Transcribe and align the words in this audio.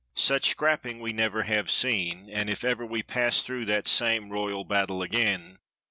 Such 0.15 0.49
scrapping, 0.49 0.99
we 0.99 1.13
never 1.13 1.43
have 1.43 1.69
seen, 1.69 2.27
and 2.31 2.49
if 2.49 2.63
ever 2.63 2.83
We 2.87 3.03
pass 3.03 3.43
through 3.43 3.65
that 3.65 3.85
same 3.85 4.31
royal 4.31 4.63
battle 4.63 5.03
again. 5.03 5.59